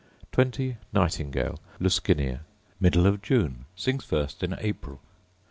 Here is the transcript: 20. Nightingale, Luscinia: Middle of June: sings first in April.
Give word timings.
20. 0.31 0.77
Nightingale, 0.93 1.59
Luscinia: 1.79 2.39
Middle 2.79 3.05
of 3.05 3.21
June: 3.21 3.65
sings 3.75 4.03
first 4.03 4.41
in 4.41 4.55
April. 4.57 4.99